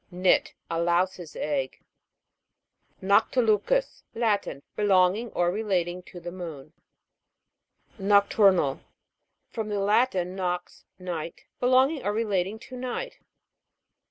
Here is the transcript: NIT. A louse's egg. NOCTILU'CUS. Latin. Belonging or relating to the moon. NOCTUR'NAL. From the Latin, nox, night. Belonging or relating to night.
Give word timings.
NIT. 0.09 0.55
A 0.71 0.81
louse's 0.81 1.35
egg. 1.35 1.79
NOCTILU'CUS. 3.03 4.01
Latin. 4.15 4.63
Belonging 4.75 5.29
or 5.33 5.51
relating 5.51 6.01
to 6.01 6.19
the 6.19 6.31
moon. 6.31 6.73
NOCTUR'NAL. 7.99 8.79
From 9.51 9.69
the 9.69 9.79
Latin, 9.79 10.35
nox, 10.35 10.85
night. 10.97 11.45
Belonging 11.59 12.03
or 12.03 12.13
relating 12.13 12.57
to 12.57 12.75
night. 12.75 13.19